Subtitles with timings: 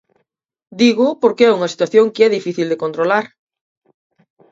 [0.81, 3.25] Dígoo porque é unha situación que é difícil de controlar.